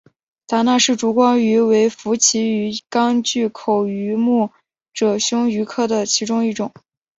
[0.47, 4.49] 达纳氏烛光鱼为辐鳍鱼纲巨口鱼目
[4.95, 6.71] 褶胸鱼科的其中一种。